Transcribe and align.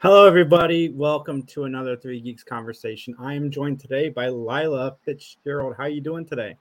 Hello, 0.00 0.28
everybody. 0.28 0.90
Welcome 0.90 1.42
to 1.46 1.64
another 1.64 1.96
Three 1.96 2.20
Geeks 2.20 2.44
conversation. 2.44 3.16
I 3.18 3.34
am 3.34 3.50
joined 3.50 3.80
today 3.80 4.08
by 4.08 4.28
Lilah 4.28 4.96
Fitzgerald. 5.04 5.74
How 5.76 5.82
are 5.82 5.88
you 5.88 6.00
doing 6.00 6.24
today? 6.24 6.56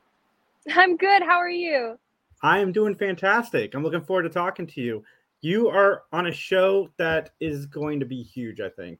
I'm 0.74 0.98
good. 0.98 1.22
How 1.22 1.38
are 1.38 1.48
you? 1.48 2.00
I 2.42 2.58
am 2.58 2.72
doing 2.72 2.96
fantastic. 2.96 3.76
I'm 3.76 3.84
looking 3.84 4.02
forward 4.02 4.24
to 4.24 4.30
talking 4.30 4.66
to 4.66 4.82
you. 4.82 5.04
You 5.42 5.68
are 5.68 6.06
on 6.12 6.26
a 6.26 6.32
show 6.32 6.90
that 6.98 7.30
is 7.40 7.68
going 7.68 8.00
to 8.00 8.08
be 8.08 8.24
huge, 8.24 8.60
I 8.60 8.70
think. 8.70 8.98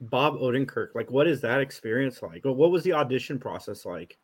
Bob 0.00 0.34
Odenkirk, 0.34 0.94
like, 0.94 1.10
what 1.10 1.26
is 1.26 1.40
that 1.40 1.60
experience 1.60 2.22
like? 2.22 2.44
What 2.44 2.70
was 2.70 2.84
the 2.84 2.92
audition 2.92 3.40
process 3.40 3.84
like? 3.84 4.18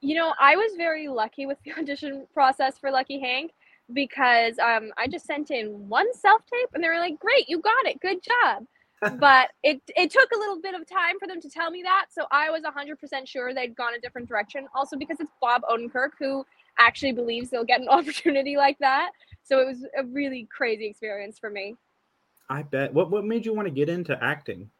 You 0.00 0.14
know, 0.14 0.34
I 0.38 0.56
was 0.56 0.72
very 0.76 1.08
lucky 1.08 1.46
with 1.46 1.58
the 1.64 1.72
audition 1.78 2.26
process 2.34 2.78
for 2.78 2.90
Lucky 2.90 3.20
Hank 3.20 3.52
because 3.92 4.58
um, 4.58 4.90
I 4.96 5.06
just 5.06 5.26
sent 5.26 5.50
in 5.50 5.88
one 5.88 6.12
self 6.14 6.42
tape 6.52 6.70
and 6.74 6.82
they 6.82 6.88
were 6.88 6.98
like, 6.98 7.18
"Great, 7.18 7.48
you 7.48 7.60
got 7.60 7.86
it, 7.86 8.00
good 8.00 8.18
job." 8.22 8.66
but 9.20 9.50
it 9.62 9.80
it 9.88 10.10
took 10.10 10.30
a 10.32 10.38
little 10.38 10.60
bit 10.60 10.74
of 10.74 10.88
time 10.88 11.18
for 11.18 11.28
them 11.28 11.40
to 11.40 11.50
tell 11.50 11.70
me 11.70 11.82
that, 11.82 12.06
so 12.10 12.26
I 12.30 12.50
was 12.50 12.62
100% 12.62 13.28
sure 13.28 13.52
they'd 13.52 13.76
gone 13.76 13.94
a 13.94 14.00
different 14.00 14.26
direction. 14.26 14.66
Also 14.74 14.96
because 14.96 15.20
it's 15.20 15.30
Bob 15.40 15.62
Odenkirk 15.70 16.12
who 16.18 16.46
actually 16.78 17.12
believes 17.12 17.50
they'll 17.50 17.64
get 17.64 17.80
an 17.80 17.88
opportunity 17.90 18.56
like 18.56 18.78
that, 18.78 19.10
so 19.42 19.60
it 19.60 19.66
was 19.66 19.84
a 19.98 20.04
really 20.04 20.48
crazy 20.50 20.86
experience 20.86 21.38
for 21.38 21.50
me. 21.50 21.76
I 22.48 22.62
bet. 22.62 22.94
What 22.94 23.10
what 23.10 23.24
made 23.24 23.44
you 23.44 23.52
want 23.52 23.68
to 23.68 23.74
get 23.74 23.88
into 23.88 24.22
acting? 24.22 24.70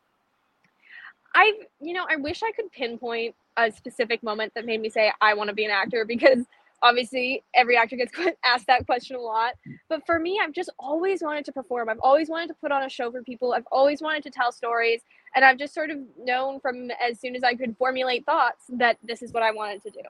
I 1.37 1.53
you 1.81 1.93
know 1.93 2.07
I 2.11 2.17
wish 2.17 2.43
I 2.43 2.51
could 2.51 2.73
pinpoint 2.73 3.35
a 3.57 3.71
specific 3.71 4.23
moment 4.23 4.53
that 4.55 4.65
made 4.65 4.81
me 4.81 4.89
say 4.89 5.13
I 5.21 5.35
want 5.35 5.49
to 5.49 5.55
be 5.55 5.65
an 5.65 5.71
actor 5.71 6.05
because 6.05 6.39
obviously 6.83 7.45
every 7.55 7.77
actor 7.77 7.97
gets 7.97 8.13
asked 8.45 8.67
that 8.67 8.87
question 8.87 9.17
a 9.17 9.21
lot. 9.21 9.53
But 9.89 10.05
for 10.07 10.19
me 10.19 10.41
i've 10.43 10.53
just 10.53 10.71
always 10.79 11.23
wanted 11.23 11.45
to 11.45 11.53
perform. 11.53 11.91
I've 11.91 12.01
always 12.01 12.31
wanted 12.31 12.49
to 12.49 12.55
put 12.55 12.73
on 12.73 12.83
a 12.83 12.89
show 12.89 13.13
for 13.13 13.23
people. 13.23 13.53
I've 13.53 13.67
always 13.71 14.01
wanted 14.01 14.23
to 14.25 14.31
tell 14.31 14.51
stories. 14.51 15.03
And 15.35 15.45
i've 15.45 15.59
just 15.59 15.75
sort 15.75 15.91
of 15.91 15.99
known 16.19 16.59
from 16.59 16.91
as 17.07 17.21
soon 17.21 17.37
as 17.37 17.45
i 17.45 17.55
could 17.55 17.77
formulate 17.77 18.25
thoughts 18.25 18.65
that 18.71 18.97
this 19.05 19.23
is 19.23 19.33
what 19.33 19.43
i 19.43 19.53
wanted 19.53 19.83
to 19.83 19.91
do. 19.91 20.01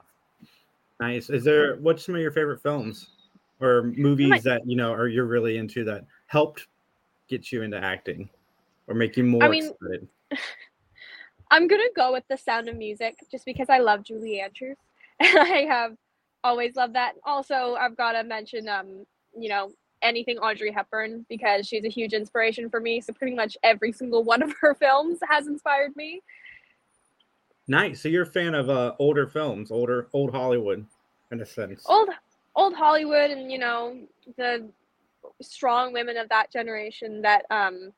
Nice. 1.01 1.29
Is 1.29 1.43
there 1.43 1.75
what's 1.75 2.05
some 2.05 2.15
of 2.15 2.21
your 2.21 2.31
favorite 2.31 2.63
films 2.63 3.09
or 3.59 3.91
movies 3.97 4.29
my, 4.29 4.39
that 4.39 4.61
you 4.65 4.77
know 4.77 4.93
are 4.93 5.09
you're 5.09 5.25
really 5.25 5.57
into 5.57 5.83
that 5.83 6.05
helped 6.27 6.67
get 7.27 7.51
you 7.51 7.63
into 7.63 7.77
acting 7.77 8.29
or 8.87 8.95
make 8.95 9.17
you 9.17 9.25
more 9.25 9.43
I 9.43 9.49
mean, 9.49 9.65
excited 9.65 10.07
i'm 11.51 11.67
gonna 11.67 11.83
go 11.95 12.11
with 12.11 12.23
the 12.29 12.37
sound 12.37 12.69
of 12.69 12.75
music 12.75 13.15
just 13.31 13.45
because 13.45 13.69
i 13.69 13.79
love 13.79 14.03
julie 14.03 14.39
andrews 14.39 14.77
and 15.19 15.37
i 15.39 15.65
have 15.65 15.95
always 16.47 16.75
loved 16.75 16.95
that. 16.95 17.13
Also, 17.23 17.75
I've 17.79 17.97
got 17.97 18.13
to 18.13 18.23
mention, 18.23 18.67
um, 18.67 19.05
you 19.37 19.49
know, 19.49 19.71
anything 20.01 20.37
Audrey 20.37 20.71
Hepburn 20.71 21.25
because 21.27 21.67
she's 21.67 21.83
a 21.83 21.89
huge 21.89 22.13
inspiration 22.13 22.69
for 22.69 22.79
me. 22.79 23.01
So 23.01 23.13
pretty 23.13 23.35
much 23.35 23.57
every 23.63 23.91
single 23.91 24.23
one 24.23 24.41
of 24.41 24.53
her 24.61 24.75
films 24.79 25.19
has 25.29 25.47
inspired 25.47 25.95
me. 25.95 26.21
Nice. 27.67 28.01
So 28.01 28.09
you're 28.09 28.23
a 28.23 28.25
fan 28.25 28.55
of 28.55 28.69
uh, 28.69 28.93
older 28.99 29.27
films, 29.27 29.71
older 29.71 30.07
old 30.13 30.31
Hollywood, 30.31 30.85
in 31.31 31.41
a 31.41 31.45
sense. 31.45 31.83
Old, 31.85 32.09
old 32.55 32.73
Hollywood, 32.73 33.31
and 33.31 33.51
you 33.51 33.59
know 33.59 33.97
the 34.37 34.69
strong 35.41 35.91
women 35.91 36.15
of 36.15 36.29
that 36.29 36.51
generation 36.51 37.21
that 37.23 37.45
um, 37.51 37.91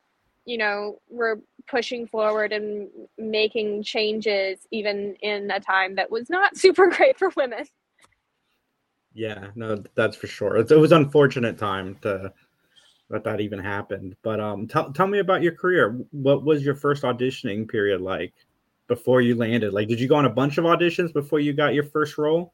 you 0.50 0.58
know 0.58 1.00
we're 1.10 1.38
pushing 1.68 2.08
forward 2.08 2.52
and 2.52 2.90
making 3.20 3.84
changes 3.84 4.60
even 4.72 5.16
in 5.22 5.52
a 5.52 5.60
time 5.60 5.96
that 5.96 6.10
was 6.10 6.30
not 6.30 6.58
super 6.64 6.88
great 6.90 7.18
for 7.18 7.30
women. 7.38 7.64
Yeah, 9.14 9.48
no, 9.56 9.84
that's 9.96 10.18
for 10.18 10.28
sure. 10.28 10.58
It, 10.58 10.72
it 10.72 10.78
was 10.78 10.92
unfortunate 10.92 11.58
time 11.58 11.96
to 12.02 12.34
that 13.10 13.24
that 13.24 13.42
even 13.42 13.60
happened. 13.60 14.16
But 14.24 14.40
um, 14.40 14.68
tell 14.68 14.92
tell 14.92 15.08
me 15.08 15.20
about 15.20 15.44
your 15.44 15.54
career. 15.54 16.00
What 16.12 16.44
was 16.44 16.64
your 16.64 16.76
first 16.76 17.04
auditioning 17.04 17.70
period 17.70 18.02
like 18.02 18.34
before 18.88 19.22
you 19.22 19.36
landed? 19.36 19.74
Like, 19.74 19.88
did 19.88 20.00
you 20.00 20.08
go 20.08 20.16
on 20.16 20.26
a 20.26 20.30
bunch 20.30 20.58
of 20.58 20.66
auditions 20.66 21.14
before 21.14 21.40
you 21.40 21.54
got 21.54 21.76
your 21.76 21.84
first 21.84 22.18
role? 22.18 22.54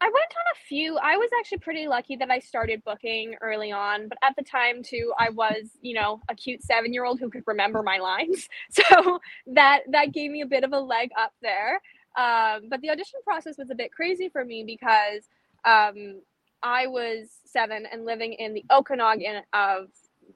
I 0.00 0.06
went 0.06 0.34
on 0.38 0.45
few. 0.68 0.98
I 0.98 1.16
was 1.16 1.30
actually 1.38 1.58
pretty 1.58 1.88
lucky 1.88 2.16
that 2.16 2.30
I 2.30 2.38
started 2.38 2.82
booking 2.84 3.34
early 3.40 3.72
on, 3.72 4.08
but 4.08 4.18
at 4.22 4.34
the 4.36 4.42
time 4.42 4.82
too, 4.82 5.12
I 5.18 5.30
was, 5.30 5.70
you 5.80 5.94
know, 5.94 6.20
a 6.28 6.34
cute 6.34 6.62
seven 6.62 6.92
year 6.92 7.04
old 7.04 7.20
who 7.20 7.30
could 7.30 7.44
remember 7.46 7.82
my 7.82 7.98
lines. 7.98 8.48
So 8.70 9.20
that 9.54 9.82
that 9.90 10.12
gave 10.12 10.30
me 10.30 10.42
a 10.42 10.46
bit 10.46 10.64
of 10.64 10.72
a 10.72 10.80
leg 10.80 11.10
up 11.18 11.32
there. 11.40 11.80
Um, 12.16 12.68
but 12.68 12.80
the 12.80 12.90
audition 12.90 13.20
process 13.24 13.56
was 13.58 13.70
a 13.70 13.74
bit 13.74 13.92
crazy 13.92 14.28
for 14.28 14.44
me 14.44 14.64
because 14.64 15.28
um, 15.64 16.20
I 16.62 16.86
was 16.86 17.28
seven 17.44 17.86
and 17.90 18.04
living 18.04 18.32
in 18.34 18.54
the 18.54 18.64
Okanagan 18.70 19.42
of 19.52 19.88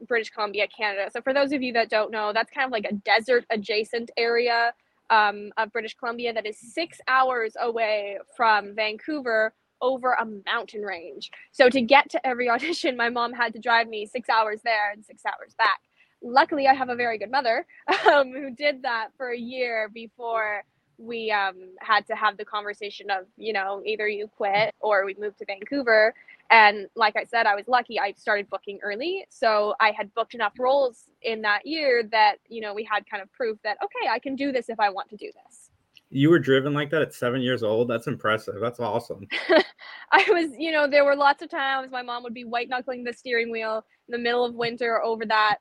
British 0.07 0.31
Columbia, 0.31 0.67
Canada. 0.69 1.11
So 1.12 1.21
for 1.21 1.35
those 1.35 1.53
of 1.53 1.62
you 1.62 1.73
that 1.75 1.91
don't 1.91 2.11
know, 2.11 2.33
that's 2.33 2.51
kind 2.51 2.67
of 2.67 2.73
like 2.73 2.87
a 2.89 2.95
desert 2.95 3.45
adjacent 3.51 4.11
area 4.17 4.73
um, 5.11 5.53
of 5.57 5.73
British 5.73 5.95
Columbia 5.95 6.33
that 6.33 6.47
is 6.47 6.59
six 6.59 6.99
hours 7.09 7.57
away 7.61 8.19
from 8.37 8.75
Vancouver 8.75 9.53
over 9.83 10.13
a 10.15 10.27
mountain 10.47 10.83
range. 10.83 11.31
So 11.53 11.69
to 11.69 11.81
get 11.81 12.11
to 12.11 12.27
every 12.27 12.49
audition, 12.51 12.97
my 12.97 13.09
mom 13.09 13.33
had 13.33 13.53
to 13.55 13.59
drive 13.59 13.89
me 13.89 14.07
six 14.07 14.29
hours 14.29 14.61
there 14.65 14.93
and 14.93 15.05
six 15.05 15.23
hours 15.27 15.55
back. 15.59 15.81
Luckily, 16.23 16.67
I 16.67 16.75
have 16.75 16.91
a 16.91 16.97
very 16.97 17.19
good 17.19 17.31
mother 17.31 17.67
um, 18.13 18.33
who 18.33 18.51
did 18.51 18.83
that 18.83 19.09
for 19.17 19.31
a 19.31 19.39
year 19.39 19.91
before 19.93 20.65
we 20.99 21.31
um, 21.31 21.57
had 21.81 22.07
to 22.07 22.15
have 22.15 22.37
the 22.37 22.45
conversation 22.45 23.11
of 23.11 23.25
you 23.37 23.53
know 23.55 23.83
either 23.87 24.07
you 24.07 24.29
quit 24.37 24.75
or 24.81 25.07
we 25.07 25.17
moved 25.19 25.39
to 25.39 25.47
vancouver 25.47 26.15
and 26.51 26.89
like 26.95 27.17
i 27.17 27.25
said 27.25 27.47
i 27.47 27.55
was 27.55 27.67
lucky 27.67 27.99
i 27.99 28.12
started 28.12 28.49
booking 28.51 28.79
early 28.83 29.25
so 29.31 29.75
i 29.81 29.93
had 29.93 30.12
booked 30.15 30.35
enough 30.35 30.53
roles 30.59 31.05
in 31.23 31.41
that 31.41 31.67
year 31.67 32.03
that 32.12 32.37
you 32.49 32.61
know 32.61 32.75
we 32.75 32.85
had 32.85 33.09
kind 33.11 33.23
of 33.23 33.33
proof 33.33 33.59
that 33.65 33.79
okay 33.83 34.09
i 34.11 34.19
can 34.19 34.37
do 34.37 34.53
this 34.53 34.69
if 34.69 34.79
i 34.79 34.91
want 34.91 35.09
to 35.09 35.17
do 35.17 35.31
this 35.45 35.69
you 36.10 36.28
were 36.28 36.38
driven 36.38 36.75
like 36.75 36.91
that 36.91 37.03
at 37.03 37.15
seven 37.15 37.41
years 37.41 37.62
old 37.62 37.88
that's 37.88 38.06
impressive 38.06 38.56
that's 38.60 38.81
awesome 38.81 39.26
i 40.12 40.25
was 40.28 40.50
you 40.59 40.72
know 40.72 40.88
there 40.88 41.04
were 41.04 41.16
lots 41.16 41.43
of 41.43 41.48
times 41.48 41.91
my 41.91 42.03
mom 42.03 42.22
would 42.22 42.34
be 42.34 42.44
white 42.44 42.69
knuckling 42.69 43.04
the 43.04 43.12
steering 43.12 43.50
wheel 43.50 43.84
in 44.09 44.12
the 44.12 44.19
middle 44.19 44.44
of 44.44 44.54
winter 44.54 45.03
over 45.03 45.25
that 45.25 45.59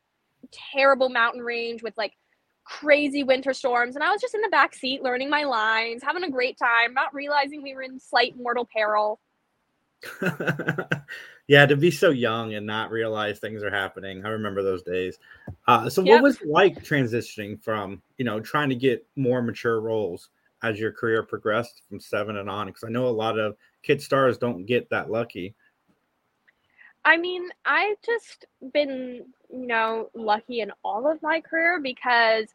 terrible 0.51 1.09
mountain 1.09 1.41
range 1.41 1.83
with 1.83 1.93
like 1.97 2.13
crazy 2.69 3.23
winter 3.23 3.51
storms 3.51 3.95
and 3.95 4.03
I 4.03 4.11
was 4.11 4.21
just 4.21 4.35
in 4.35 4.41
the 4.41 4.49
back 4.49 4.75
seat 4.75 5.01
learning 5.01 5.29
my 5.29 5.43
lines, 5.43 6.03
having 6.03 6.23
a 6.23 6.29
great 6.29 6.57
time, 6.57 6.93
not 6.93 7.13
realizing 7.13 7.63
we 7.63 7.73
were 7.73 7.81
in 7.81 7.99
slight 7.99 8.37
mortal 8.37 8.67
peril. 8.71 9.19
yeah, 11.47 11.65
to 11.65 11.75
be 11.75 11.89
so 11.89 12.11
young 12.11 12.53
and 12.53 12.65
not 12.65 12.91
realize 12.91 13.39
things 13.39 13.63
are 13.63 13.71
happening. 13.71 14.23
I 14.23 14.29
remember 14.29 14.61
those 14.61 14.83
days. 14.83 15.17
Uh, 15.67 15.89
so, 15.89 16.03
yep. 16.03 16.13
what 16.13 16.23
was 16.23 16.41
it 16.41 16.47
like 16.47 16.83
transitioning 16.85 17.61
from, 17.61 18.03
you 18.17 18.23
know, 18.23 18.39
trying 18.39 18.69
to 18.69 18.75
get 18.75 19.05
more 19.15 19.41
mature 19.41 19.81
roles 19.81 20.29
as 20.63 20.79
your 20.79 20.91
career 20.91 21.23
progressed 21.23 21.81
from 21.89 21.99
seven 21.99 22.37
and 22.37 22.49
on? 22.49 22.67
Because 22.67 22.83
I 22.83 22.89
know 22.89 23.07
a 23.07 23.09
lot 23.09 23.37
of 23.37 23.55
kid 23.83 24.01
stars 24.01 24.37
don't 24.37 24.65
get 24.65 24.89
that 24.89 25.09
lucky. 25.09 25.55
I 27.05 27.17
mean, 27.17 27.47
I've 27.65 27.97
just 28.05 28.45
been, 28.73 29.25
you 29.51 29.67
know, 29.67 30.09
lucky 30.13 30.61
in 30.61 30.71
all 30.83 31.09
of 31.09 31.21
my 31.21 31.41
career 31.41 31.79
because, 31.81 32.47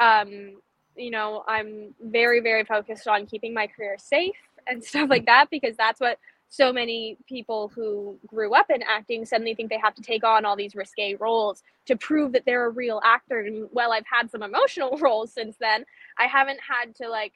um, 0.00 0.56
you 0.96 1.10
know, 1.10 1.44
I'm 1.46 1.94
very, 2.00 2.40
very 2.40 2.64
focused 2.64 3.06
on 3.06 3.26
keeping 3.26 3.54
my 3.54 3.66
career 3.66 3.96
safe 3.98 4.36
and 4.66 4.82
stuff 4.84 5.08
like 5.08 5.26
that 5.26 5.50
because 5.50 5.76
that's 5.76 6.00
what 6.00 6.18
so 6.52 6.70
many 6.70 7.16
people 7.26 7.68
who 7.74 8.18
grew 8.26 8.54
up 8.54 8.66
in 8.68 8.82
acting 8.82 9.24
suddenly 9.24 9.54
think 9.54 9.70
they 9.70 9.78
have 9.78 9.94
to 9.94 10.02
take 10.02 10.22
on 10.22 10.44
all 10.44 10.54
these 10.54 10.74
risque 10.74 11.14
roles 11.14 11.62
to 11.86 11.96
prove 11.96 12.32
that 12.32 12.44
they're 12.44 12.66
a 12.66 12.70
real 12.70 13.00
actor. 13.02 13.40
And 13.40 13.68
well, 13.72 13.90
I've 13.90 14.04
had 14.04 14.30
some 14.30 14.42
emotional 14.42 14.98
roles 15.00 15.32
since 15.32 15.56
then. 15.58 15.86
I 16.18 16.26
haven't 16.26 16.60
had 16.60 16.94
to 16.96 17.08
like, 17.08 17.32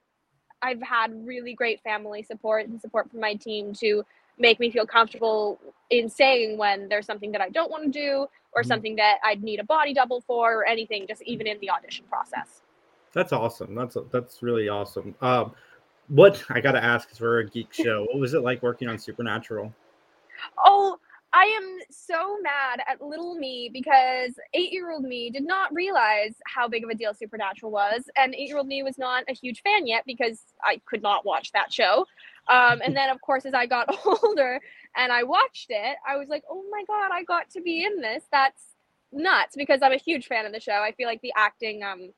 I've 0.62 0.82
had 0.82 1.26
really 1.26 1.54
great 1.54 1.80
family 1.82 2.22
support 2.22 2.66
and 2.66 2.80
support 2.80 3.10
from 3.10 3.20
my 3.20 3.34
team 3.34 3.72
to 3.74 4.04
make 4.38 4.60
me 4.60 4.70
feel 4.70 4.86
comfortable 4.86 5.58
in 5.90 6.08
saying 6.08 6.58
when 6.58 6.88
there's 6.88 7.06
something 7.06 7.32
that 7.32 7.40
I 7.40 7.48
don't 7.48 7.70
want 7.70 7.84
to 7.84 7.90
do 7.90 8.26
or 8.52 8.62
mm-hmm. 8.62 8.68
something 8.68 8.96
that 8.96 9.18
I'd 9.24 9.42
need 9.42 9.60
a 9.60 9.64
body 9.64 9.94
double 9.94 10.20
for 10.20 10.60
or 10.60 10.66
anything, 10.66 11.06
just 11.06 11.22
even 11.22 11.46
in 11.46 11.58
the 11.60 11.70
audition 11.70 12.04
process. 12.08 12.62
That's 13.12 13.32
awesome. 13.32 13.74
That's 13.74 13.96
that's 14.12 14.42
really 14.42 14.68
awesome. 14.68 15.14
Um, 15.22 15.52
what 16.08 16.42
I 16.50 16.60
got 16.60 16.72
to 16.72 16.84
ask 16.84 17.10
is 17.10 17.18
for 17.18 17.38
a 17.38 17.48
geek 17.48 17.72
show. 17.72 18.06
What 18.10 18.20
was 18.20 18.34
it 18.34 18.42
like 18.42 18.62
working 18.62 18.88
on 18.88 18.98
Supernatural? 18.98 19.72
Oh, 20.64 20.98
I 21.36 21.44
am 21.60 21.78
so 21.90 22.38
mad 22.40 22.80
at 22.88 23.02
little 23.02 23.34
me 23.34 23.68
because 23.70 24.32
eight 24.54 24.72
year 24.72 24.90
old 24.90 25.04
me 25.04 25.28
did 25.28 25.44
not 25.44 25.74
realize 25.74 26.34
how 26.46 26.66
big 26.66 26.82
of 26.82 26.88
a 26.88 26.94
deal 26.94 27.12
Supernatural 27.12 27.70
was. 27.70 28.04
And 28.16 28.34
eight 28.34 28.48
year 28.48 28.56
old 28.56 28.66
me 28.66 28.82
was 28.82 28.96
not 28.96 29.24
a 29.28 29.34
huge 29.34 29.60
fan 29.60 29.86
yet 29.86 30.04
because 30.06 30.40
I 30.64 30.80
could 30.86 31.02
not 31.02 31.26
watch 31.26 31.52
that 31.52 31.70
show. 31.70 32.06
Um, 32.48 32.80
and 32.82 32.96
then, 32.96 33.10
of 33.10 33.20
course, 33.20 33.44
as 33.44 33.52
I 33.52 33.66
got 33.66 33.94
older 34.24 34.58
and 34.96 35.12
I 35.12 35.24
watched 35.24 35.66
it, 35.68 35.98
I 36.08 36.16
was 36.16 36.28
like, 36.28 36.42
oh 36.50 36.64
my 36.70 36.82
God, 36.86 37.10
I 37.12 37.22
got 37.24 37.50
to 37.50 37.60
be 37.60 37.84
in 37.84 38.00
this. 38.00 38.24
That's 38.32 38.62
nuts 39.12 39.56
because 39.56 39.80
I'm 39.82 39.92
a 39.92 39.98
huge 39.98 40.28
fan 40.28 40.46
of 40.46 40.52
the 40.52 40.60
show. 40.60 40.72
I 40.72 40.92
feel 40.92 41.06
like 41.06 41.20
the 41.20 41.34
acting 41.36 41.82
um, 41.82 42.12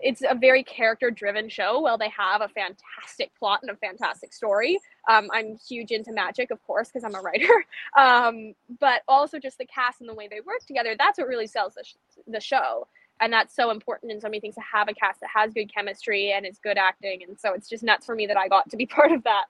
it's 0.00 0.22
a 0.28 0.34
very 0.34 0.64
character 0.64 1.10
driven 1.10 1.48
show. 1.48 1.80
While 1.80 1.98
they 1.98 2.08
have 2.10 2.40
a 2.40 2.48
fantastic 2.48 3.30
plot 3.38 3.60
and 3.62 3.70
a 3.70 3.76
fantastic 3.76 4.32
story, 4.32 4.78
um, 5.08 5.28
I'm 5.32 5.56
huge 5.56 5.90
into 5.90 6.12
magic, 6.12 6.50
of 6.50 6.62
course, 6.66 6.88
because 6.88 7.04
I'm 7.04 7.14
a 7.14 7.20
writer. 7.20 7.48
Um, 7.98 8.54
but 8.80 9.02
also 9.06 9.38
just 9.38 9.58
the 9.58 9.66
cast 9.66 10.00
and 10.00 10.08
the 10.08 10.14
way 10.14 10.26
they 10.26 10.40
work 10.40 10.60
together. 10.66 10.94
That's 10.98 11.18
what 11.18 11.28
really 11.28 11.46
sells 11.46 11.74
the, 11.74 11.84
sh- 11.84 11.94
the 12.26 12.40
show. 12.40 12.86
And 13.20 13.30
that's 13.32 13.54
so 13.54 13.70
important 13.70 14.12
in 14.12 14.20
so 14.20 14.28
many 14.28 14.40
things 14.40 14.54
to 14.54 14.62
have 14.62 14.88
a 14.88 14.94
cast 14.94 15.20
that 15.20 15.28
has 15.34 15.52
good 15.52 15.72
chemistry 15.72 16.32
and 16.32 16.46
is 16.46 16.58
good 16.58 16.78
acting. 16.78 17.22
And 17.26 17.38
so 17.38 17.52
it's 17.52 17.68
just 17.68 17.82
nuts 17.82 18.06
for 18.06 18.14
me 18.14 18.26
that 18.26 18.36
I 18.38 18.48
got 18.48 18.70
to 18.70 18.76
be 18.76 18.86
part 18.96 19.12
of 19.12 19.22
that. 19.24 19.44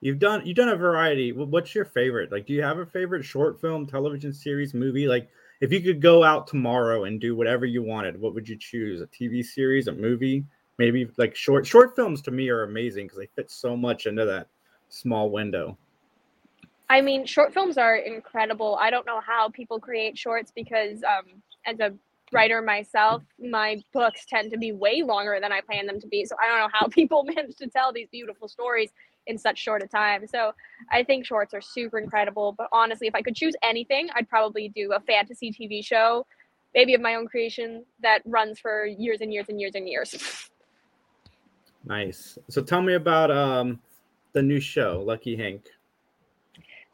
You've 0.00 0.18
done 0.18 0.46
you've 0.46 0.56
done 0.56 0.70
a 0.70 0.76
variety. 0.76 1.32
What's 1.32 1.74
your 1.74 1.84
favorite? 1.84 2.32
Like, 2.32 2.46
do 2.46 2.54
you 2.54 2.62
have 2.62 2.78
a 2.78 2.86
favorite 2.86 3.22
short 3.22 3.60
film, 3.60 3.86
television 3.86 4.32
series, 4.32 4.72
movie? 4.72 5.06
Like, 5.06 5.28
if 5.60 5.72
you 5.72 5.80
could 5.80 6.00
go 6.00 6.24
out 6.24 6.46
tomorrow 6.46 7.04
and 7.04 7.20
do 7.20 7.36
whatever 7.36 7.66
you 7.66 7.82
wanted, 7.82 8.18
what 8.20 8.34
would 8.34 8.48
you 8.48 8.56
choose? 8.56 9.00
A 9.00 9.06
TV 9.06 9.44
series, 9.44 9.88
a 9.88 9.92
movie, 9.92 10.44
maybe 10.78 11.08
like 11.18 11.36
short 11.36 11.66
short 11.66 11.94
films 11.94 12.22
to 12.22 12.30
me 12.30 12.48
are 12.48 12.62
amazing 12.62 13.06
because 13.06 13.18
they 13.18 13.28
fit 13.36 13.50
so 13.50 13.76
much 13.76 14.06
into 14.06 14.24
that 14.24 14.48
small 14.88 15.30
window. 15.30 15.76
I 16.88 17.00
mean, 17.02 17.24
short 17.24 17.54
films 17.54 17.78
are 17.78 17.96
incredible. 17.96 18.76
I 18.80 18.90
don't 18.90 19.06
know 19.06 19.20
how 19.20 19.48
people 19.50 19.78
create 19.78 20.18
shorts 20.18 20.50
because 20.52 21.04
um, 21.04 21.42
as 21.64 21.78
a 21.78 21.92
writer 22.32 22.62
myself, 22.62 23.22
my 23.38 23.82
books 23.92 24.24
tend 24.28 24.50
to 24.52 24.58
be 24.58 24.72
way 24.72 25.02
longer 25.02 25.38
than 25.40 25.52
I 25.52 25.60
plan 25.60 25.86
them 25.86 26.00
to 26.00 26.06
be. 26.08 26.24
So 26.24 26.34
I 26.42 26.48
don't 26.48 26.58
know 26.58 26.70
how 26.72 26.86
people 26.90 27.22
manage 27.22 27.56
to 27.56 27.68
tell 27.68 27.92
these 27.92 28.08
beautiful 28.10 28.48
stories 28.48 28.90
in 29.26 29.38
such 29.38 29.58
short 29.58 29.82
a 29.82 29.86
time. 29.86 30.26
So 30.26 30.52
I 30.90 31.04
think 31.04 31.24
shorts 31.24 31.54
are 31.54 31.60
super 31.60 31.98
incredible. 31.98 32.54
But 32.56 32.68
honestly, 32.72 33.06
if 33.06 33.14
I 33.14 33.22
could 33.22 33.34
choose 33.36 33.54
anything, 33.62 34.08
I'd 34.14 34.28
probably 34.28 34.68
do 34.68 34.92
a 34.92 35.00
fantasy 35.00 35.52
TV 35.52 35.84
show, 35.84 36.26
maybe 36.74 36.94
of 36.94 37.00
my 37.00 37.14
own 37.14 37.26
creation 37.26 37.84
that 38.02 38.22
runs 38.24 38.58
for 38.58 38.86
years 38.86 39.20
and 39.20 39.32
years 39.32 39.46
and 39.48 39.60
years 39.60 39.74
and 39.74 39.88
years. 39.88 40.50
Nice. 41.84 42.38
So 42.48 42.62
tell 42.62 42.82
me 42.82 42.94
about 42.94 43.30
um, 43.30 43.80
the 44.32 44.42
new 44.42 44.60
show, 44.60 45.02
Lucky 45.06 45.36
Hank. 45.36 45.66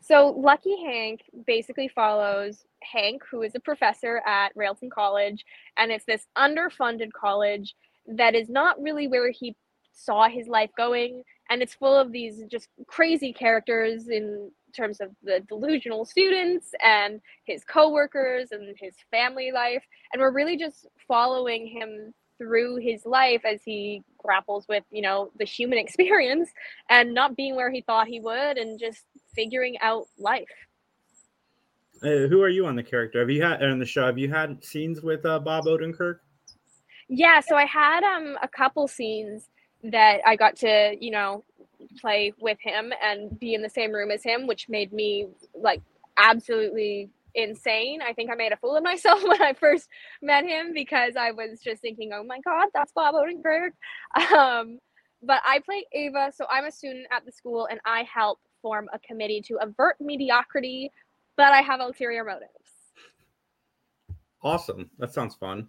So 0.01 0.29
Lucky 0.37 0.77
Hank 0.85 1.23
basically 1.47 1.89
follows 1.89 2.65
Hank, 2.81 3.23
who 3.29 3.43
is 3.43 3.57
a 3.57 3.61
professor 3.61 4.23
at 4.25 4.53
Railton 4.55 4.89
College, 4.89 5.45
and 5.77 5.91
it's 5.91 6.05
this 6.05 6.27
underfunded 6.39 7.13
college 7.13 7.75
that 8.07 8.37
is 8.37 8.49
not 8.49 8.81
really 8.81 9.09
where 9.09 9.33
he 9.33 9.57
saw 9.93 10.29
his 10.29 10.47
life 10.47 10.71
going 10.77 11.25
and 11.51 11.63
it's 11.63 11.75
full 11.75 11.97
of 11.97 12.13
these 12.13 12.43
just 12.51 12.69
crazy 12.87 13.33
characters 13.33 14.09
in 14.09 14.51
terms 14.75 15.01
of 15.01 15.11
the 15.23 15.41
delusional 15.49 16.05
students 16.05 16.73
and 16.85 17.21
his 17.45 17.65
coworkers 17.65 18.53
and 18.53 18.77
his 18.79 18.95
family 19.11 19.51
life 19.53 19.83
and 20.13 20.21
we're 20.21 20.33
really 20.33 20.57
just 20.57 20.87
following 21.09 21.67
him 21.67 22.13
through 22.39 22.77
his 22.77 23.05
life 23.07 23.43
as 23.45 23.63
he 23.65 24.03
grapples 24.19 24.67
with 24.69 24.85
you 24.91 25.03
know 25.03 25.31
the 25.39 25.45
human 25.45 25.79
experience 25.85 26.51
and 26.91 27.15
not 27.15 27.37
being 27.37 27.57
where 27.57 27.71
he 27.71 27.81
thought 27.83 28.07
he 28.07 28.21
would 28.21 28.59
and 28.59 28.79
just 28.79 29.05
figuring 29.35 29.77
out 29.81 30.05
life. 30.19 30.45
Uh, 32.03 32.29
who 32.29 32.43
are 32.43 32.51
you 32.51 32.67
on 32.67 32.77
the 32.77 32.83
character? 32.83 33.21
Have 33.21 33.31
you 33.31 33.43
had 33.43 33.63
on 33.63 33.79
the 33.79 33.87
show 33.87 34.05
have 34.05 34.19
you 34.19 34.31
had 34.31 34.63
scenes 34.63 35.01
with 35.01 35.25
uh, 35.25 35.39
bob 35.39 35.65
odenkirk? 35.65 36.19
Yeah 37.09 37.41
so 37.41 37.57
i 37.57 37.65
had 37.65 38.03
um 38.03 38.37
a 38.43 38.49
couple 38.49 38.87
scenes 38.89 39.49
that 39.85 40.21
I 40.27 40.37
got 40.37 40.57
to, 40.57 40.97
you 41.01 41.11
know, 41.11 41.45
play 42.01 42.33
with 42.41 42.59
him 42.61 42.93
and 43.03 43.39
be 43.39 43.55
in 43.55 43.63
the 43.63 43.69
same 43.69 43.93
room 43.93 44.11
as 44.11 44.23
him, 44.23 44.47
which 44.47 44.69
made 44.69 44.93
me 44.93 45.29
like 45.55 45.83
absolutely 46.17 47.11
insane. 47.35 48.01
I 48.03 48.13
think 48.13 48.31
I 48.31 48.35
made 48.35 48.53
a 48.53 48.57
fool 48.57 48.77
of 48.77 48.83
myself 48.83 49.23
when 49.27 49.41
I 49.43 49.53
first 49.53 49.89
met 50.23 50.45
him 50.45 50.73
because 50.75 51.15
I 51.17 51.33
was 51.33 51.61
just 51.63 51.83
thinking, 51.83 52.11
oh 52.15 52.25
my 52.25 52.41
God, 52.41 52.69
that's 52.75 52.93
Bob 52.93 53.15
Odenkirk. 53.15 53.71
Um, 54.37 54.79
but 55.23 55.43
I 55.45 55.61
play 55.61 55.85
Ava, 55.93 56.31
so 56.35 56.47
I'm 56.51 56.65
a 56.67 56.71
student 56.71 57.07
at 57.11 57.25
the 57.25 57.33
school 57.33 57.67
and 57.71 57.81
I 57.85 58.05
help 58.13 58.39
form 58.63 58.89
a 58.93 58.99
committee 58.99 59.43
to 59.49 59.59
avert 59.61 59.97
mediocrity, 60.01 60.93
but 61.37 61.53
I 61.53 61.63
have 61.63 61.81
ulterior 61.81 62.25
motives. 62.25 62.53
Awesome. 64.43 64.91
That 64.99 65.13
sounds 65.13 65.35
fun. 65.35 65.69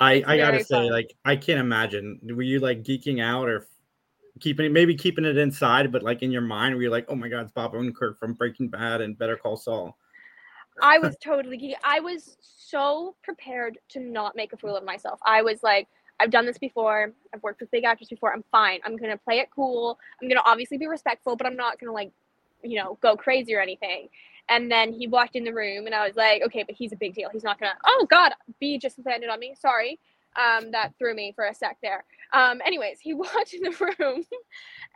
I 0.00 0.22
I 0.26 0.36
gotta 0.36 0.64
say, 0.64 0.74
fun. 0.74 0.90
like, 0.90 1.14
I 1.24 1.36
can't 1.36 1.60
imagine. 1.60 2.20
Were 2.22 2.42
you 2.42 2.60
like 2.60 2.82
geeking 2.82 3.22
out 3.22 3.48
or 3.48 3.66
keeping 4.40 4.66
it, 4.66 4.72
maybe 4.72 4.94
keeping 4.94 5.24
it 5.24 5.36
inside, 5.36 5.90
but 5.92 6.02
like 6.02 6.22
in 6.22 6.30
your 6.30 6.42
mind, 6.42 6.74
were 6.74 6.82
you 6.82 6.90
like, 6.90 7.06
oh 7.08 7.14
my 7.14 7.28
god, 7.28 7.42
it's 7.42 7.52
Bob 7.52 7.72
Odenkirk 7.72 8.18
from 8.18 8.34
Breaking 8.34 8.68
Bad 8.68 9.00
and 9.00 9.18
Better 9.18 9.36
Call 9.36 9.56
Saul? 9.56 9.96
I 10.80 10.98
was 10.98 11.16
totally 11.22 11.58
geeky. 11.58 11.74
I 11.82 12.00
was 12.00 12.36
so 12.40 13.16
prepared 13.22 13.78
to 13.90 14.00
not 14.00 14.36
make 14.36 14.52
a 14.52 14.56
fool 14.56 14.76
of 14.76 14.84
myself. 14.84 15.18
I 15.24 15.42
was 15.42 15.62
like, 15.62 15.88
I've 16.20 16.30
done 16.30 16.46
this 16.46 16.58
before. 16.58 17.12
I've 17.34 17.42
worked 17.42 17.60
with 17.60 17.70
big 17.70 17.84
actors 17.84 18.08
before. 18.08 18.32
I'm 18.32 18.44
fine. 18.50 18.80
I'm 18.84 18.96
gonna 18.96 19.18
play 19.18 19.38
it 19.38 19.48
cool. 19.54 19.98
I'm 20.20 20.28
gonna 20.28 20.42
obviously 20.44 20.78
be 20.78 20.86
respectful, 20.86 21.36
but 21.36 21.46
I'm 21.46 21.56
not 21.56 21.78
gonna 21.78 21.92
like, 21.92 22.12
you 22.62 22.76
know, 22.76 22.98
go 23.00 23.16
crazy 23.16 23.54
or 23.54 23.60
anything. 23.60 24.08
And 24.48 24.70
then 24.70 24.92
he 24.92 25.06
walked 25.06 25.36
in 25.36 25.44
the 25.44 25.52
room, 25.52 25.86
and 25.86 25.94
I 25.94 26.06
was 26.06 26.16
like, 26.16 26.42
okay, 26.42 26.62
but 26.62 26.74
he's 26.74 26.92
a 26.92 26.96
big 26.96 27.14
deal. 27.14 27.28
He's 27.30 27.44
not 27.44 27.58
gonna. 27.60 27.74
Oh 27.86 28.06
God, 28.10 28.32
B 28.60 28.78
just 28.78 28.98
landed 29.04 29.28
on 29.28 29.38
me. 29.40 29.54
Sorry. 29.58 29.98
Um, 30.36 30.70
that 30.70 30.92
threw 30.98 31.14
me 31.14 31.32
for 31.34 31.46
a 31.46 31.54
sec 31.54 31.78
there. 31.82 32.04
Um, 32.32 32.60
anyways, 32.64 33.00
he 33.00 33.14
walked 33.14 33.54
in 33.54 33.62
the 33.62 33.94
room, 33.98 34.24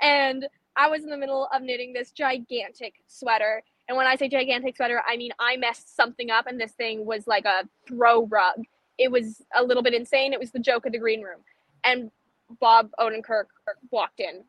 and 0.01 0.47
I 0.77 0.89
was 0.89 1.03
in 1.05 1.11
the 1.11 1.17
middle 1.17 1.49
of 1.53 1.63
knitting 1.63 1.93
this 1.93 2.13
gigantic 2.13 2.95
sweater. 3.07 3.63
And 3.89 3.97
when 3.97 4.07
I 4.07 4.17
say 4.17 4.29
gigantic 4.29 4.77
sweater, 4.77 5.03
I 5.07 5.17
mean 5.17 5.33
I 5.39 5.57
messed 5.57 5.95
something 5.95 6.31
up, 6.31 6.47
and 6.47 6.61
this 6.61 6.73
thing 6.73 7.05
was 7.05 7.27
like 7.27 7.45
a 7.45 7.69
throw 7.87 8.27
rug. 8.27 8.63
It 8.99 9.11
was 9.11 9.43
a 9.55 9.63
little 9.63 9.83
bit 9.83 9.95
insane. 9.95 10.33
It 10.33 10.41
was 10.41 10.53
the 10.53 10.61
joke 10.61 10.87
of 10.87 10.93
the 10.93 10.99
green 10.99 11.23
room. 11.23 11.41
And 11.85 12.11
Bob 12.61 12.91
Odenkirk 13.01 13.47
walked 13.91 14.21
in 14.21 14.45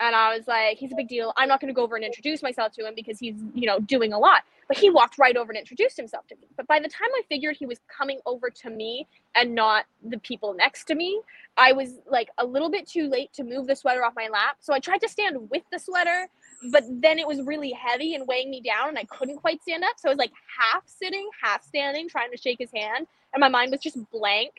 and 0.00 0.16
I 0.16 0.34
was 0.34 0.48
like, 0.48 0.78
he's 0.78 0.92
a 0.92 0.96
big 0.96 1.08
deal. 1.08 1.32
I'm 1.36 1.46
not 1.46 1.60
going 1.60 1.68
to 1.68 1.74
go 1.74 1.82
over 1.82 1.94
and 1.94 2.04
introduce 2.04 2.42
myself 2.42 2.72
to 2.72 2.86
him 2.86 2.94
because 2.96 3.18
he's, 3.18 3.34
you 3.54 3.66
know, 3.66 3.78
doing 3.80 4.14
a 4.14 4.18
lot. 4.18 4.44
But 4.66 4.78
he 4.78 4.88
walked 4.88 5.18
right 5.18 5.36
over 5.36 5.52
and 5.52 5.58
introduced 5.58 5.96
himself 5.96 6.26
to 6.28 6.36
me. 6.36 6.48
But 6.56 6.66
by 6.66 6.78
the 6.78 6.88
time 6.88 7.08
I 7.18 7.22
figured 7.28 7.56
he 7.56 7.66
was 7.66 7.80
coming 7.94 8.18
over 8.24 8.48
to 8.48 8.70
me 8.70 9.06
and 9.34 9.54
not 9.54 9.84
the 10.02 10.18
people 10.18 10.54
next 10.54 10.84
to 10.84 10.94
me, 10.94 11.20
I 11.58 11.72
was 11.72 11.98
like 12.10 12.30
a 12.38 12.46
little 12.46 12.70
bit 12.70 12.86
too 12.88 13.08
late 13.08 13.32
to 13.34 13.44
move 13.44 13.66
the 13.66 13.76
sweater 13.76 14.02
off 14.02 14.14
my 14.16 14.28
lap. 14.28 14.56
So 14.60 14.72
I 14.72 14.78
tried 14.78 15.02
to 15.02 15.08
stand 15.08 15.50
with 15.50 15.64
the 15.70 15.78
sweater, 15.78 16.28
but 16.72 16.84
then 16.88 17.18
it 17.18 17.26
was 17.26 17.42
really 17.42 17.72
heavy 17.72 18.14
and 18.14 18.26
weighing 18.26 18.50
me 18.50 18.62
down 18.62 18.88
and 18.88 18.98
I 18.98 19.04
couldn't 19.04 19.36
quite 19.36 19.60
stand 19.60 19.84
up. 19.84 19.98
So 19.98 20.08
I 20.08 20.12
was 20.12 20.18
like 20.18 20.32
half 20.58 20.84
sitting, 20.86 21.28
half 21.42 21.62
standing, 21.62 22.08
trying 22.08 22.30
to 22.30 22.38
shake 22.38 22.58
his 22.58 22.70
hand. 22.74 23.06
And 23.34 23.40
my 23.40 23.48
mind 23.48 23.70
was 23.70 23.80
just 23.80 23.98
blank. 24.10 24.52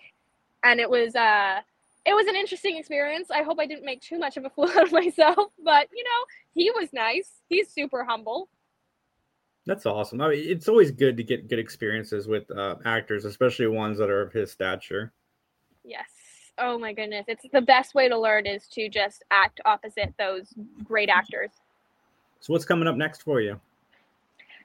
And 0.63 0.79
it 0.79 0.89
was, 0.89 1.15
uh, 1.15 1.61
it 2.05 2.13
was 2.13 2.27
an 2.27 2.35
interesting 2.35 2.77
experience. 2.77 3.29
I 3.29 3.43
hope 3.43 3.59
I 3.59 3.65
didn't 3.65 3.85
make 3.85 4.01
too 4.01 4.17
much 4.17 4.37
of 4.37 4.45
a 4.45 4.49
fool 4.49 4.69
out 4.75 4.83
of 4.83 4.91
myself, 4.91 5.51
but 5.63 5.87
you 5.93 6.03
know, 6.03 6.25
he 6.53 6.71
was 6.71 6.89
nice. 6.93 7.29
He's 7.49 7.69
super 7.69 8.03
humble. 8.03 8.49
That's 9.65 9.85
awesome. 9.85 10.21
I 10.21 10.29
mean, 10.29 10.43
it's 10.45 10.67
always 10.67 10.89
good 10.89 11.15
to 11.17 11.23
get 11.23 11.47
good 11.47 11.59
experiences 11.59 12.27
with 12.27 12.49
uh, 12.49 12.75
actors, 12.83 13.25
especially 13.25 13.67
ones 13.67 13.99
that 13.99 14.09
are 14.09 14.21
of 14.21 14.33
his 14.33 14.51
stature. 14.51 15.13
Yes. 15.83 16.09
Oh 16.57 16.79
my 16.79 16.93
goodness. 16.93 17.25
It's 17.27 17.45
the 17.53 17.61
best 17.61 17.93
way 17.93 18.09
to 18.09 18.17
learn 18.17 18.47
is 18.47 18.67
to 18.69 18.89
just 18.89 19.23
act 19.29 19.61
opposite 19.65 20.13
those 20.17 20.53
great 20.83 21.09
actors. 21.09 21.51
So, 22.39 22.53
what's 22.53 22.65
coming 22.65 22.87
up 22.87 22.95
next 22.95 23.21
for 23.21 23.39
you? 23.39 23.59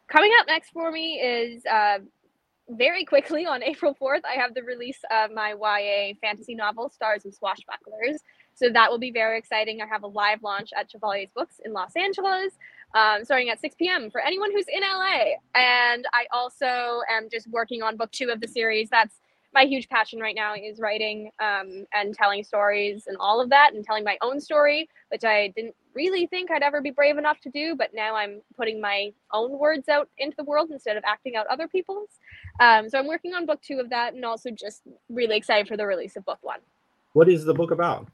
Coming 0.08 0.32
up 0.40 0.46
next 0.46 0.70
for 0.70 0.90
me 0.90 1.20
is 1.20 1.64
uh, 1.66 1.99
very 2.68 3.04
quickly 3.04 3.46
on 3.46 3.62
April 3.62 3.96
4th, 4.00 4.23
I 4.25 4.40
have 4.40 4.54
the 4.54 4.62
release 4.62 4.99
of 5.11 5.30
my 5.32 5.54
YA 5.54 6.14
fantasy 6.20 6.54
novel, 6.54 6.88
Stars 6.88 7.25
and 7.25 7.35
Swashbucklers. 7.35 8.18
So 8.54 8.70
that 8.70 8.90
will 8.90 8.99
be 8.99 9.11
very 9.11 9.38
exciting. 9.38 9.82
I 9.82 9.87
have 9.87 10.02
a 10.02 10.06
live 10.06 10.42
launch 10.42 10.70
at 10.76 10.90
Chevalier's 10.90 11.30
Books 11.35 11.61
in 11.64 11.73
Los 11.73 11.94
Angeles, 11.94 12.54
um, 12.94 13.25
starting 13.25 13.50
at 13.50 13.61
6 13.61 13.75
p.m. 13.78 14.11
for 14.11 14.20
anyone 14.23 14.50
who's 14.50 14.64
in 14.73 14.80
LA. 14.80 15.35
And 15.54 16.06
I 16.14 16.26
also 16.32 17.00
am 17.11 17.28
just 17.30 17.49
working 17.50 17.82
on 17.82 17.96
book 17.96 18.11
two 18.12 18.30
of 18.30 18.40
the 18.40 18.49
series. 18.49 18.88
That's 18.88 19.20
my 19.52 19.64
huge 19.64 19.88
passion 19.88 20.20
right 20.20 20.35
now 20.35 20.54
is 20.54 20.80
writing 20.80 21.30
um, 21.40 21.87
and 21.94 22.14
telling 22.14 22.44
stories 22.44 23.04
and 23.06 23.16
all 23.18 23.40
of 23.40 23.50
that 23.50 23.73
and 23.75 23.85
telling 23.85 24.04
my 24.04 24.18
own 24.23 24.40
story, 24.40 24.88
which 25.11 25.25
I 25.25 25.49
didn't 25.56 25.75
really 25.96 26.26
think 26.26 26.50
I'd 26.50 26.62
ever 26.62 26.80
be 26.80 26.90
brave 26.90 27.18
enough 27.18 27.40
to 27.40 27.50
do, 27.50 27.74
but 27.74 27.90
now 27.94 28.14
I'm 28.14 28.42
putting 28.56 28.80
my 28.80 29.12
own 29.32 29.58
words 29.58 29.88
out 29.88 30.08
into 30.18 30.36
the 30.36 30.44
world 30.44 30.70
instead 30.70 30.96
of 30.96 31.02
acting 31.04 31.34
out 31.34 31.46
other 31.48 31.66
people's. 31.66 32.10
Um, 32.60 32.88
so 32.88 32.98
I'm 32.98 33.08
working 33.08 33.34
on 33.34 33.46
book 33.46 33.62
two 33.62 33.80
of 33.80 33.90
that 33.90 34.14
and 34.14 34.24
also 34.24 34.50
just 34.50 34.82
really 35.08 35.36
excited 35.36 35.66
for 35.66 35.76
the 35.76 35.86
release 35.86 36.14
of 36.16 36.24
book 36.24 36.38
one. 36.42 36.60
What 37.14 37.28
is 37.28 37.44
the 37.44 37.54
book 37.54 37.70
about? 37.70 38.06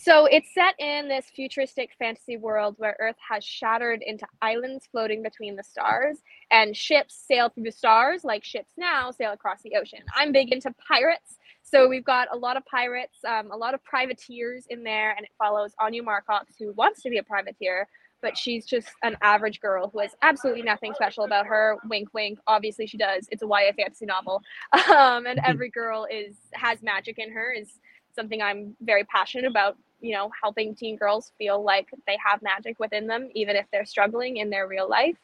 So 0.00 0.26
it's 0.26 0.54
set 0.54 0.78
in 0.78 1.08
this 1.08 1.26
futuristic 1.34 1.90
fantasy 1.98 2.36
world 2.36 2.76
where 2.78 2.96
Earth 3.00 3.16
has 3.28 3.42
shattered 3.42 4.00
into 4.06 4.26
islands 4.40 4.86
floating 4.92 5.24
between 5.24 5.56
the 5.56 5.64
stars, 5.64 6.18
and 6.52 6.76
ships 6.76 7.20
sail 7.26 7.48
through 7.48 7.64
the 7.64 7.72
stars 7.72 8.22
like 8.22 8.44
ships 8.44 8.74
now 8.76 9.10
sail 9.10 9.32
across 9.32 9.60
the 9.62 9.74
ocean. 9.74 10.00
I'm 10.14 10.30
big 10.30 10.52
into 10.52 10.72
pirates, 10.86 11.37
so 11.70 11.86
we've 11.88 12.04
got 12.04 12.28
a 12.32 12.36
lot 12.36 12.56
of 12.56 12.64
pirates, 12.64 13.18
um, 13.26 13.50
a 13.50 13.56
lot 13.56 13.74
of 13.74 13.84
privateers 13.84 14.64
in 14.70 14.82
there, 14.82 15.10
and 15.10 15.24
it 15.24 15.32
follows 15.36 15.72
Anya 15.78 16.02
Marcox, 16.02 16.54
who 16.58 16.72
wants 16.72 17.02
to 17.02 17.10
be 17.10 17.18
a 17.18 17.22
privateer, 17.22 17.86
but 18.22 18.36
she's 18.36 18.64
just 18.64 18.88
an 19.02 19.16
average 19.22 19.60
girl 19.60 19.90
who 19.92 20.00
has 20.00 20.12
absolutely 20.22 20.62
nothing 20.62 20.94
special 20.94 21.24
about 21.24 21.46
her. 21.46 21.76
Wink, 21.88 22.08
wink. 22.14 22.38
Obviously, 22.46 22.86
she 22.86 22.96
does. 22.96 23.28
It's 23.30 23.42
a 23.42 23.46
YA 23.46 23.72
fantasy 23.76 24.06
novel, 24.06 24.42
um, 24.90 25.26
and 25.26 25.40
every 25.44 25.68
girl 25.68 26.06
is 26.10 26.36
has 26.54 26.82
magic 26.82 27.18
in 27.18 27.30
her. 27.32 27.52
Is 27.52 27.68
something 28.14 28.40
I'm 28.40 28.74
very 28.80 29.04
passionate 29.04 29.46
about. 29.46 29.76
You 30.00 30.14
know, 30.14 30.30
helping 30.42 30.74
teen 30.74 30.96
girls 30.96 31.32
feel 31.38 31.62
like 31.62 31.88
they 32.06 32.16
have 32.24 32.40
magic 32.40 32.78
within 32.78 33.06
them, 33.06 33.28
even 33.34 33.56
if 33.56 33.66
they're 33.72 33.84
struggling 33.84 34.38
in 34.38 34.48
their 34.48 34.68
real 34.68 34.88
life, 34.88 35.16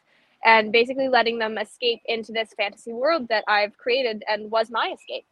and 0.44 0.72
basically 0.72 1.08
letting 1.08 1.38
them 1.38 1.58
escape 1.58 2.00
into 2.06 2.32
this 2.32 2.50
fantasy 2.56 2.92
world 2.92 3.28
that 3.28 3.44
I've 3.48 3.76
created 3.78 4.24
and 4.28 4.50
was 4.50 4.70
my 4.70 4.94
escape. 4.94 5.24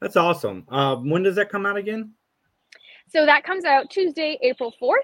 That's 0.00 0.16
awesome. 0.16 0.66
Uh, 0.70 0.96
when 0.96 1.22
does 1.22 1.36
that 1.36 1.50
come 1.50 1.66
out 1.66 1.76
again? 1.76 2.12
So 3.08 3.26
that 3.26 3.44
comes 3.44 3.64
out 3.64 3.90
Tuesday, 3.90 4.38
April 4.42 4.72
4th. 4.80 4.96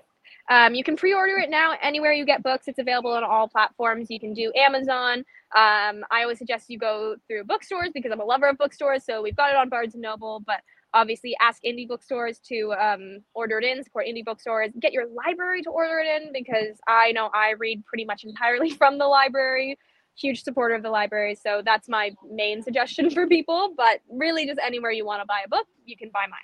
Um, 0.48 0.74
you 0.74 0.84
can 0.84 0.96
pre-order 0.96 1.38
it 1.38 1.50
now 1.50 1.74
anywhere 1.82 2.12
you 2.12 2.24
get 2.24 2.42
books. 2.42 2.68
It's 2.68 2.78
available 2.78 3.10
on 3.10 3.24
all 3.24 3.48
platforms. 3.48 4.06
You 4.10 4.20
can 4.20 4.32
do 4.32 4.52
Amazon. 4.56 5.24
Um, 5.56 6.04
I 6.10 6.22
always 6.22 6.38
suggest 6.38 6.66
you 6.68 6.78
go 6.78 7.16
through 7.26 7.44
bookstores 7.44 7.90
because 7.92 8.12
I'm 8.12 8.20
a 8.20 8.24
lover 8.24 8.48
of 8.48 8.58
bookstores. 8.58 9.04
So 9.04 9.22
we've 9.22 9.36
got 9.36 9.50
it 9.50 9.56
on 9.56 9.68
Barnes 9.68 9.94
and 9.94 10.02
Noble, 10.02 10.42
but 10.46 10.60
obviously 10.94 11.36
ask 11.40 11.62
indie 11.64 11.86
bookstores 11.86 12.38
to 12.48 12.72
um, 12.74 13.18
order 13.34 13.58
it 13.58 13.64
in, 13.64 13.82
support 13.82 14.06
indie 14.06 14.24
bookstores. 14.24 14.70
Get 14.80 14.92
your 14.92 15.06
library 15.08 15.62
to 15.62 15.70
order 15.70 15.98
it 15.98 16.22
in 16.22 16.32
because 16.32 16.78
I 16.86 17.12
know 17.12 17.28
I 17.34 17.54
read 17.58 17.84
pretty 17.84 18.04
much 18.04 18.24
entirely 18.24 18.70
from 18.78 18.98
the 18.98 19.06
library. 19.06 19.78
Huge 20.18 20.42
supporter 20.42 20.74
of 20.74 20.82
the 20.82 20.90
library, 20.90 21.34
so 21.34 21.62
that's 21.64 21.88
my 21.88 22.14
main 22.30 22.62
suggestion 22.62 23.10
for 23.14 23.26
people. 23.26 23.74
But 23.76 24.00
really, 24.10 24.46
just 24.46 24.60
anywhere 24.64 24.90
you 24.90 25.04
want 25.04 25.22
to 25.22 25.26
buy 25.26 25.42
a 25.44 25.48
book, 25.48 25.66
you 25.84 25.96
can 25.96 26.10
buy 26.10 26.26
mine. 26.30 26.40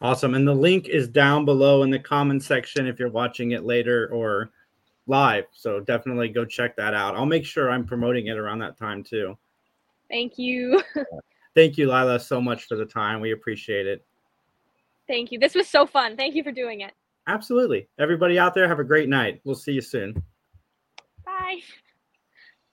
Awesome. 0.00 0.34
And 0.34 0.46
the 0.46 0.54
link 0.54 0.88
is 0.88 1.08
down 1.08 1.44
below 1.44 1.82
in 1.82 1.90
the 1.90 1.98
comment 1.98 2.42
section 2.42 2.86
if 2.86 2.98
you're 2.98 3.10
watching 3.10 3.52
it 3.52 3.64
later 3.64 4.08
or 4.12 4.50
live. 5.06 5.44
So 5.52 5.80
definitely 5.80 6.28
go 6.28 6.44
check 6.44 6.76
that 6.76 6.94
out. 6.94 7.16
I'll 7.16 7.26
make 7.26 7.44
sure 7.44 7.70
I'm 7.70 7.84
promoting 7.84 8.28
it 8.28 8.38
around 8.38 8.60
that 8.60 8.78
time 8.78 9.02
too. 9.02 9.36
Thank 10.08 10.38
you. 10.38 10.82
Thank 11.54 11.76
you, 11.76 11.88
Lilah, 11.88 12.20
so 12.20 12.40
much 12.40 12.64
for 12.64 12.76
the 12.76 12.84
time. 12.84 13.20
We 13.20 13.32
appreciate 13.32 13.86
it. 13.86 14.04
Thank 15.06 15.32
you. 15.32 15.38
This 15.38 15.54
was 15.54 15.68
so 15.68 15.84
fun. 15.84 16.16
Thank 16.16 16.34
you 16.34 16.42
for 16.42 16.52
doing 16.52 16.80
it. 16.80 16.92
Absolutely. 17.26 17.88
Everybody 17.98 18.38
out 18.38 18.54
there, 18.54 18.66
have 18.66 18.78
a 18.78 18.84
great 18.84 19.08
night. 19.08 19.40
We'll 19.44 19.54
see 19.54 19.72
you 19.72 19.82
soon. 19.82 20.22
Bye. 21.24 21.58